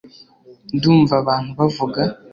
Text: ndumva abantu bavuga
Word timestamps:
ndumva 0.75 1.13
abantu 1.21 1.49
bavuga 1.59 2.01